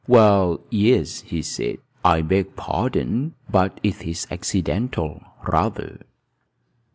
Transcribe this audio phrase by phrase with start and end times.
[0.07, 1.77] "Well, yes," he said.
[2.03, 5.99] "I beg pardon, but it is accidental, rather."